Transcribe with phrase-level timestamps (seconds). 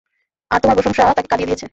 [0.51, 1.67] আর তোমার প্রশংসা তাকে কাঁদিয়ে দিয়েছে।